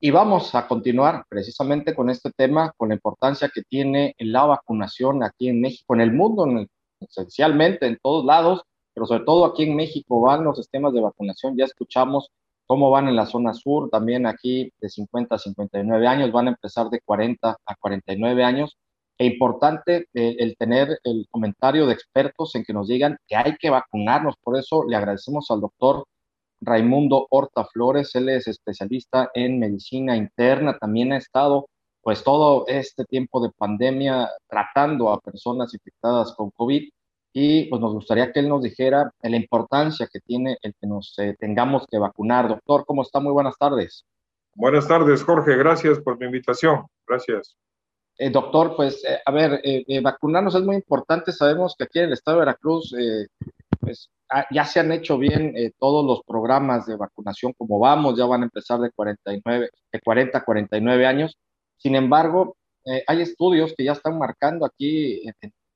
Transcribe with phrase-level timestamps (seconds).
[0.00, 5.24] Y vamos a continuar precisamente con este tema, con la importancia que tiene la vacunación
[5.24, 6.46] aquí en México, en el mundo,
[7.00, 8.62] esencialmente en todos lados,
[8.94, 11.56] pero sobre todo aquí en México van los sistemas de vacunación.
[11.56, 12.30] Ya escuchamos
[12.66, 16.50] cómo van en la zona sur, también aquí de 50 a 59 años, van a
[16.50, 18.78] empezar de 40 a 49 años.
[19.18, 23.56] E importante eh, el tener el comentario de expertos en que nos digan que hay
[23.56, 24.36] que vacunarnos.
[24.44, 26.04] Por eso le agradecemos al doctor
[26.60, 31.68] Raimundo Horta Flores, él es especialista en medicina interna, también ha estado
[32.02, 36.88] pues todo este tiempo de pandemia tratando a personas infectadas con COVID
[37.32, 41.14] y pues nos gustaría que él nos dijera la importancia que tiene el que nos
[41.18, 42.48] eh, tengamos que vacunar.
[42.48, 43.20] Doctor, ¿cómo está?
[43.20, 44.04] Muy buenas tardes.
[44.54, 45.56] Buenas tardes, Jorge.
[45.56, 46.86] Gracias por mi invitación.
[47.06, 47.56] Gracias.
[48.16, 49.60] Eh, doctor, pues eh, a ver,
[50.02, 51.30] vacunarnos es muy importante.
[51.30, 52.92] Sabemos que aquí en el estado de Veracruz
[53.88, 58.26] pues ah, ya se han hecho bien todos los programas de vacunación como vamos, ya
[58.26, 61.38] van a empezar de 49, de 40 a 49 años.
[61.76, 62.56] Sin embargo,
[63.06, 65.22] hay estudios que ya están marcando aquí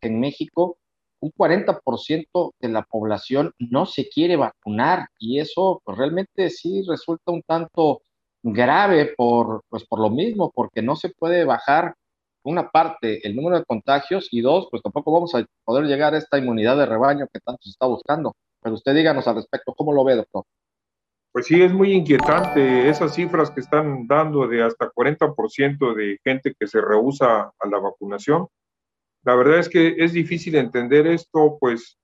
[0.01, 0.79] en México
[1.23, 7.33] un 40% de la población no se quiere vacunar y eso pues, realmente sí resulta
[7.33, 8.03] un tanto
[8.43, 11.95] grave por, pues, por lo mismo, porque no se puede bajar
[12.45, 16.19] una parte el número de contagios y dos, pues tampoco vamos a poder llegar a
[16.19, 18.35] esta inmunidad de rebaño que tanto se está buscando.
[18.61, 20.45] Pero usted díganos al respecto, ¿cómo lo ve, doctor?
[21.33, 26.55] Pues sí, es muy inquietante esas cifras que están dando de hasta 40% de gente
[26.59, 28.49] que se rehúsa a la vacunación
[29.25, 31.99] la verdad es que es difícil entender esto, pues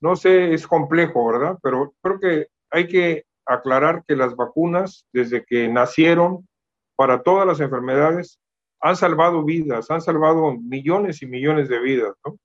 [0.00, 1.58] no sé, es complejo, ¿verdad?
[1.62, 6.48] Pero creo que hay que aclarar que las vacunas, desde que nacieron
[6.96, 8.38] para todas las enfermedades,
[8.82, 12.36] han salvado vidas, han salvado millones y millones de vidas, ¿no?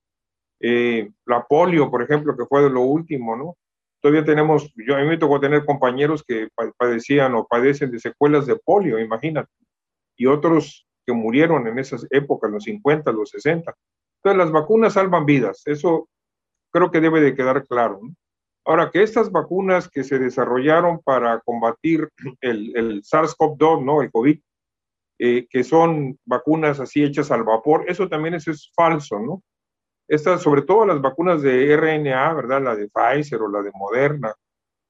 [0.60, 3.58] Eh, la polio, por ejemplo, que fue de lo último, ¿no?
[4.02, 8.46] Todavía tenemos, yo a mí me tocó tener compañeros que padecían o padecen de secuelas
[8.46, 9.52] de polio, imagínate,
[10.16, 13.74] y otros que murieron en esas épocas, los 50, los 60.
[14.18, 16.08] Entonces, las vacunas salvan vidas, eso
[16.72, 18.00] creo que debe de quedar claro.
[18.66, 22.10] Ahora, que estas vacunas que se desarrollaron para combatir
[22.42, 24.02] el, SARS-CoV-2, ¿no?
[24.02, 24.40] El COVID,
[25.20, 29.44] eh, que son vacunas así hechas al vapor, eso también es, es falso, ¿no?
[30.08, 32.62] Estas, sobre todo las vacunas de RNA, ¿verdad?
[32.62, 34.34] La de Pfizer o la de Moderna,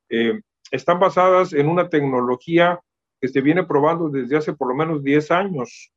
[0.09, 0.39] eh,
[0.71, 2.79] están basadas en una tecnología
[3.19, 5.91] que se viene probando desde hace por lo menos 10 años.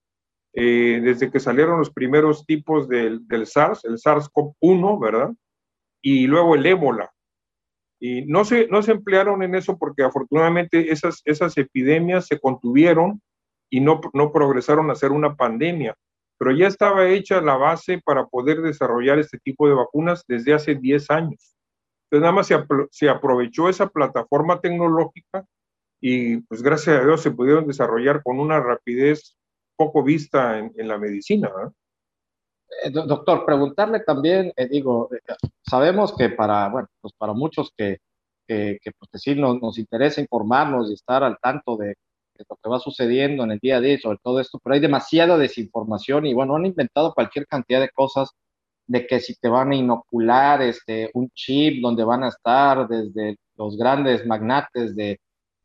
[0.53, 5.31] Eh, desde que salieron los primeros tipos del, SARS, el SARS-CoV-1, ¿verdad?
[6.03, 7.13] Y luego el ébola.
[8.01, 13.21] Y no se, no se emplearon en eso porque afortunadamente esas, esas epidemias se contuvieron
[13.71, 15.95] y no, no progresaron a ser una pandemia.
[16.39, 20.75] Pero ya estaba hecha la base para poder desarrollar este tipo de vacunas desde hace
[20.75, 21.55] 10 años.
[22.05, 22.57] Entonces nada más se,
[22.91, 25.45] se aprovechó esa plataforma tecnológica
[26.01, 29.37] y pues gracias a Dios se pudieron desarrollar con una rapidez
[29.77, 31.51] poco vista en, la medicina.
[32.85, 35.21] Eh, doctor, preguntarle también, eh, digo, eh,
[35.63, 37.99] sabemos que para, bueno, pues para muchos que,
[38.47, 41.95] que, pues sí nos, nos, interesa informarnos y estar al tanto de,
[42.49, 45.37] lo que va sucediendo en el día a día sobre todo esto, pero hay demasiada
[45.39, 48.31] desinformación y bueno, han inventado cualquier cantidad de cosas
[48.87, 53.37] de que si te van a inocular este, un chip donde van a estar desde
[53.57, 55.21] los grandes magnates de,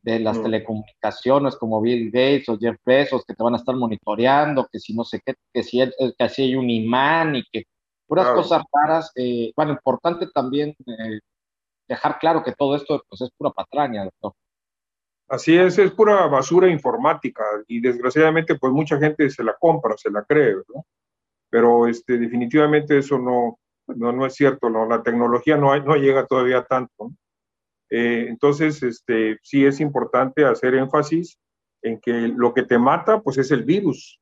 [0.05, 4.67] de las telecomunicaciones como Bill Gates o Jeff Bezos que te van a estar monitoreando,
[4.71, 7.63] que si no sé qué, que si, que así hay un imán y que
[8.05, 9.11] puras cosas raras.
[9.15, 11.19] Eh, bueno, importante también eh,
[11.87, 14.33] dejar claro que todo esto pues, es pura patraña, doctor.
[15.27, 20.11] Así es, es pura basura informática y desgraciadamente pues mucha gente se la compra, se
[20.11, 20.85] la cree, ¿no?
[21.49, 26.63] Pero este, definitivamente eso no, no, no es cierto, la tecnología no, no llega todavía
[26.63, 27.11] tanto.
[27.89, 31.39] Eh, entonces, este, sí es importante hacer énfasis
[31.81, 34.19] en que lo que te mata, pues es el virus.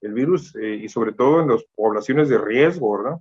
[0.00, 3.18] El virus, eh, y sobre todo en las poblaciones de riesgo, ¿verdad?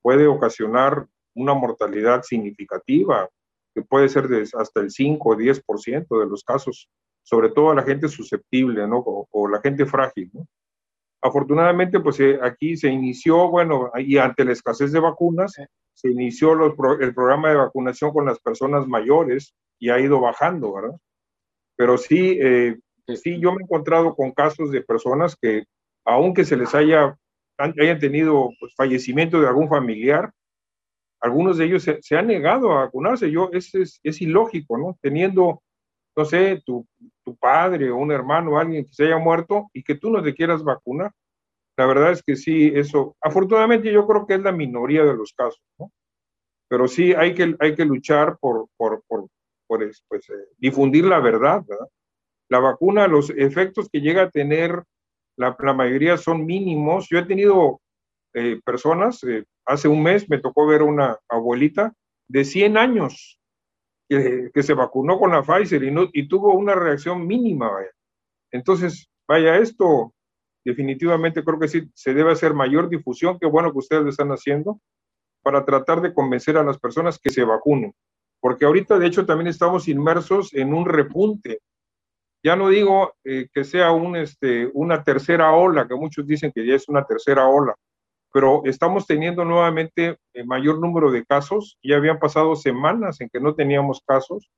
[0.00, 3.28] Puede ocasionar una mortalidad significativa,
[3.76, 6.88] que puede ser de hasta el 5 o 10% de los casos,
[7.22, 9.04] sobre todo a la gente susceptible, ¿no?
[9.04, 10.46] O, la gente frágil, ¿no?
[11.20, 15.56] Afortunadamente, pues eh, aquí se inició, bueno, y ante la escasez de vacunas,
[15.92, 20.96] se inició el programa de vacunación con las personas mayores y ha ido bajando, ¿verdad?
[21.76, 22.78] Pero sí, eh,
[23.14, 25.64] sí, yo me he encontrado con casos de personas que,
[26.06, 27.14] aunque se les haya,
[27.58, 30.32] hayan tenido pues, fallecimiento de algún familiar,
[31.26, 33.30] algunos de ellos se, han negado a vacunarse.
[33.30, 34.96] Yo, es, es, es, ilógico, ¿no?
[35.02, 35.60] Teniendo,
[36.16, 36.86] no sé, tu,
[37.24, 40.22] tu padre o un hermano o alguien que se haya muerto y que tú no
[40.22, 41.10] te quieras vacunar.
[41.76, 45.32] La verdad es que sí, eso, afortunadamente yo creo que es la minoría de los
[45.32, 45.90] casos, ¿no?
[46.68, 49.26] Pero sí hay que, hay que luchar por, por, por,
[49.66, 51.88] por pues, eh, difundir la verdad, ¿verdad?
[52.48, 54.84] La vacuna, los efectos que llega a tener,
[55.36, 57.08] la, la mayoría son mínimos.
[57.10, 57.80] Yo he tenido
[58.32, 61.92] eh, personas, eh, hace un mes me tocó ver una abuelita
[62.28, 63.38] de 100 años
[64.08, 67.70] que, que se vacunó con la Pfizer y, no, y tuvo una reacción mínima.
[68.52, 70.14] Entonces, vaya, esto
[70.64, 74.30] definitivamente creo que sí se debe hacer mayor difusión, qué bueno que ustedes lo están
[74.30, 74.80] haciendo,
[75.42, 77.94] para tratar de convencer a las personas que se vacunen.
[78.40, 81.60] Porque ahorita, de hecho, también estamos inmersos en un repunte.
[82.44, 86.74] Ya no digo eh, que sea este, una tercera ola, que muchos dicen que ya
[86.74, 87.74] es una tercera ola,
[88.32, 91.78] pero estamos teniendo nuevamente el eh, mayor número de casos.
[91.82, 94.50] Ya habían pasado semanas en que no teníamos casos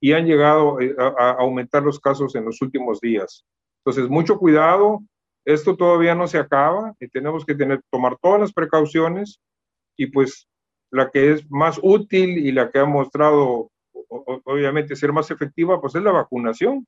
[0.00, 3.44] y han llegado eh, a, aumentar los casos en los últimos días.
[3.84, 5.00] Entonces, mucho cuidado,
[5.44, 9.40] esto todavía no se acaba y tenemos que tener, tomar todas las precauciones
[9.96, 10.48] y pues
[10.90, 13.70] la que es más útil y la que ha mostrado
[14.44, 16.86] obviamente ser más efectiva, pues es la vacunación.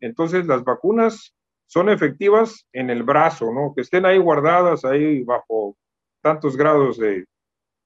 [0.00, 1.34] Entonces las vacunas
[1.70, 3.72] son efectivas en el brazo, ¿no?
[3.72, 5.76] Que estén ahí guardadas, ahí bajo
[6.20, 7.24] tantos grados de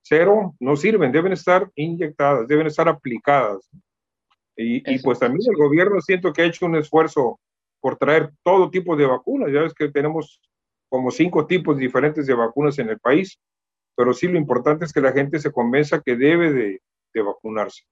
[0.03, 3.69] cero, no sirven, deben estar inyectadas, deben estar aplicadas.
[4.57, 7.39] Y, y pues también el gobierno siento que ha hecho un esfuerzo
[7.79, 9.53] por traer todo tipo de vacunas.
[9.53, 10.41] Ya ves que tenemos
[10.89, 13.39] como cinco tipos diferentes de vacunas en el país,
[13.95, 16.81] pero sí lo importante es que la gente se convenza que debe de,
[17.13, 17.83] de vacunarse.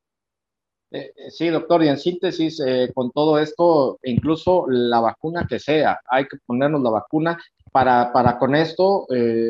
[0.93, 5.59] Eh, eh sí, doctor, y en síntesis, eh, con todo esto, incluso la vacuna que
[5.59, 7.39] sea, hay que ponernos la vacuna
[7.73, 9.07] para, para con esto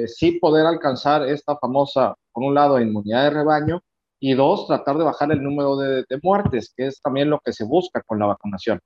[0.07, 3.83] sí poder alcanzar esta famosa, por un lado, inmunidad de rebaño
[4.21, 7.53] y dos, tratar de bajar el número de, de muertes, que es también lo que
[7.53, 8.79] se busca con la vacunación.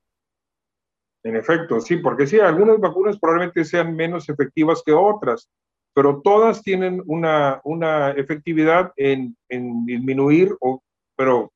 [1.23, 5.47] En efecto, sí, porque sí, algunas vacunas probablemente sean menos efectivas que otras,
[5.93, 10.81] pero todas tienen una, una efectividad en, en disminuir, o,
[11.15, 11.51] pero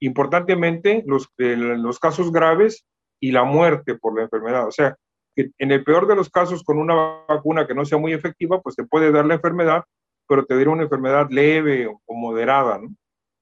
[0.00, 2.84] importantemente, los, los casos graves
[3.20, 4.66] y la muerte por la enfermedad.
[4.66, 4.96] O sea,
[5.34, 6.94] que en el peor de los casos, con una
[7.28, 9.84] vacuna que no sea muy efectiva, pues te puede dar la enfermedad,
[10.26, 12.80] pero te daría una enfermedad leve o, moderada.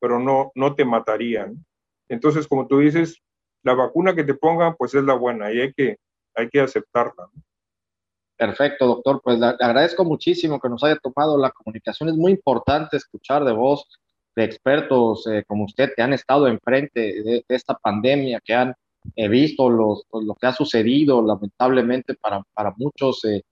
[0.01, 1.47] Pero no, no te mataría.
[1.47, 1.57] ¿no?
[2.09, 3.21] Entonces, como tú dices,
[3.63, 5.97] la vacuna que te pongan, pues es la buena y hay que,
[6.35, 7.29] hay que aceptarla.
[8.37, 9.21] Perfecto, doctor.
[9.23, 12.09] Pues le, agradezco muchísimo que nos haya tomado la comunicación.
[12.09, 13.87] Es muy importante escuchar de voz
[14.39, 18.75] de expertos eh, como usted que han estado enfrente de, de esta pandemia, que han
[19.17, 23.43] eh, visto los, lo que ha sucedido lamentablemente para, para muchos eh,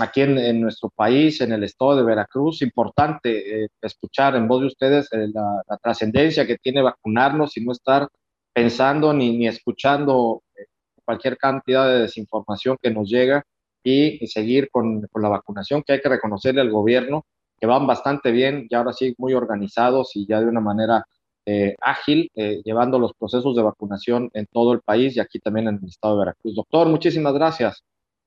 [0.00, 2.62] aquí en, en, nuestro país, en el estado de Veracruz.
[2.62, 7.64] Importante eh, escuchar en voz de ustedes eh, la, la trascendencia que tiene vacunarnos y
[7.64, 8.08] no estar
[8.52, 10.64] pensando ni, ni escuchando eh,
[11.04, 13.44] cualquier cantidad de desinformación que nos llega
[13.84, 17.24] y, y seguir con, con, la vacunación que hay que reconocerle al gobierno
[17.62, 21.06] que van bastante bien y ahora sí muy organizados y ya de una manera
[21.46, 25.68] eh, ágil eh, llevando los procesos de vacunación en todo el país y aquí también
[25.68, 26.56] en el estado de Veracruz.
[26.56, 27.84] Doctor, muchísimas gracias.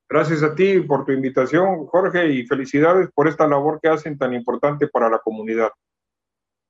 [0.07, 4.33] Gracias a ti por tu invitación, Jorge, y felicidades por esta labor que hacen tan
[4.33, 5.71] importante para la comunidad.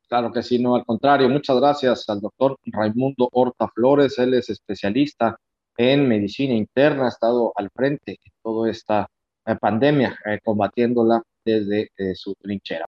[0.07, 1.29] Claro que sí, no, al contrario.
[1.29, 4.17] Muchas gracias al doctor Raimundo Horta Flores.
[4.17, 5.37] Él es especialista
[5.77, 9.07] en medicina interna, ha estado al frente de toda esta
[9.45, 12.83] eh, pandemia, eh, combatiéndola desde eh, su trinchera.